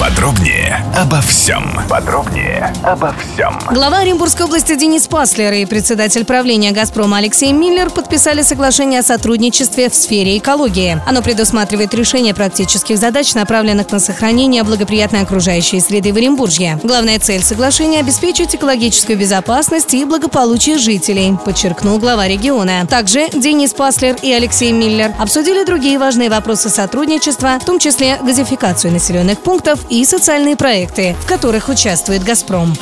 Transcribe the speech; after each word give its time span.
Подробнее 0.00 0.84
обо 0.96 1.20
всем. 1.20 1.80
Подробнее 1.88 2.72
обо 2.82 3.14
всем. 3.14 3.56
Глава 3.70 3.98
Оренбургской 3.98 4.44
области 4.44 4.74
Денис 4.74 5.06
Паслер 5.06 5.52
и 5.52 5.64
председатель 5.66 6.24
правления 6.24 6.72
«Газпрома» 6.72 7.18
Алексей 7.18 7.52
Миллер 7.52 7.90
подписали 7.90 8.42
соглашение 8.42 9.00
о 9.00 9.02
сотрудничестве 9.04 9.88
в 9.88 9.94
сфере 9.94 10.36
экологии. 10.38 11.00
Оно 11.06 11.22
предусматривает 11.22 11.94
решение 11.94 12.34
практических 12.34 12.98
задач, 12.98 13.34
направленных 13.34 13.92
на 13.92 14.00
сохранение 14.00 14.64
благоприятной 14.64 15.20
окружающей 15.20 15.78
среды 15.78 16.12
в 16.12 16.16
Оренбурге. 16.16 16.80
Главная 16.82 17.20
цель 17.20 17.42
соглашения– 17.42 17.98
обеспечить 18.00 18.56
экологическую 18.56 19.16
безопасность 19.16 19.94
и 19.94 20.04
благополучие 20.04 20.76
жителей, 20.76 21.36
подчеркнул 21.44 21.98
глава 21.98 22.26
региона. 22.26 22.84
Также 22.90 23.28
Денис 23.32 23.72
Паслер 23.72 24.16
и 24.22 24.32
Алексей 24.32 24.72
Миллер 24.72 25.12
обсудили 25.20 25.64
другие 25.64 26.00
важные 26.00 26.30
вопросы 26.30 26.68
сотрудничества, 26.68 27.58
в 27.60 27.64
том 27.64 27.78
числе 27.78 28.18
газификацию 28.20 28.92
населенных 28.92 29.38
пунктов 29.38 29.83
и 29.90 30.04
социальные 30.04 30.56
проекты, 30.56 31.14
в 31.20 31.26
которых 31.26 31.68
участвует 31.68 32.22
«Газпром». 32.22 32.74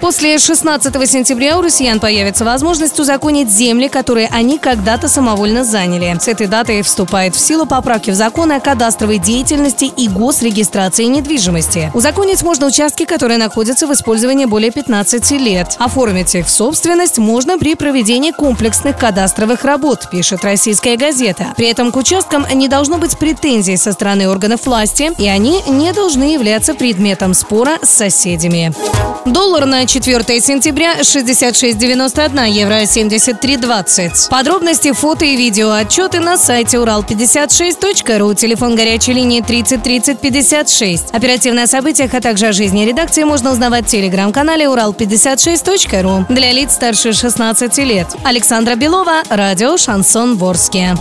После 0.00 0.38
16 0.38 1.10
сентября 1.10 1.58
у 1.58 1.62
россиян 1.62 1.98
появится 2.00 2.44
возможность 2.44 3.00
узаконить 3.00 3.50
земли, 3.50 3.88
которые 3.88 4.28
они 4.30 4.58
когда-то 4.58 5.08
самовольно 5.08 5.64
заняли. 5.64 6.16
С 6.20 6.28
этой 6.28 6.46
датой 6.46 6.82
вступает 6.82 7.34
в 7.34 7.40
силу 7.40 7.66
поправки 7.66 8.10
в 8.10 8.14
законы 8.14 8.54
о 8.54 8.60
кадастровой 8.60 9.18
деятельности 9.18 9.84
и 9.84 10.08
госрегистрации 10.08 11.04
недвижимости. 11.04 11.90
Узаконить 11.94 12.42
можно 12.42 12.66
участки, 12.66 13.04
которые 13.04 13.38
находятся 13.38 13.86
в 13.86 13.92
использовании 13.92 14.44
более 14.44 14.70
15 14.70 15.30
лет. 15.32 15.76
Оформить 15.78 16.34
их 16.34 16.46
в 16.46 16.50
собственность 16.50 17.18
можно 17.18 17.58
при 17.58 17.74
проведении 17.74 18.32
комплексных 18.32 18.98
кадастровых 18.98 19.64
работ, 19.64 20.08
пишет 20.10 20.44
российская 20.44 20.96
газета. 20.96 21.54
При 21.56 21.68
этом 21.68 21.90
к 21.90 21.96
участкам 21.96 22.46
не 22.54 22.68
должно 22.68 22.98
быть 22.98 23.18
претензий 23.18 23.76
со 23.76 23.92
стороны 23.92 24.28
органов 24.28 24.66
власти, 24.66 25.10
и 25.18 25.26
они 25.26 25.62
не 25.68 25.92
должны 25.92 26.34
являться 26.34 26.74
предметом 26.74 27.34
спора 27.34 27.78
с 27.82 27.90
соседями. 27.90 28.74
Доллар 29.24 29.66
на 29.86 29.88
4 29.88 30.40
сентября 30.40 31.00
66,91 31.00 32.50
евро 32.50 32.82
73,20. 32.82 34.28
Подробности, 34.28 34.92
фото 34.92 35.24
и 35.24 35.36
видео 35.36 35.70
отчеты 35.70 36.18
на 36.18 36.36
сайте 36.36 36.78
урал56.ру. 36.78 38.34
Телефон 38.34 38.74
горячей 38.74 39.12
линии 39.12 39.40
30 39.42 39.84
30 39.84 40.18
56. 40.18 41.14
Оперативно 41.14 41.62
о 41.62 41.66
событиях, 41.68 42.14
а 42.14 42.20
также 42.20 42.48
о 42.48 42.52
жизни 42.52 42.84
редакции 42.84 43.22
можно 43.22 43.52
узнавать 43.52 43.86
в 43.86 43.88
телеграм-канале 43.88 44.64
урал56.ру. 44.64 46.26
Для 46.34 46.50
лиц 46.50 46.72
старше 46.72 47.12
16 47.12 47.78
лет. 47.78 48.08
Александра 48.24 48.74
Белова, 48.74 49.22
радио 49.30 49.76
«Шансон 49.76 50.36
Ворске». 50.36 50.96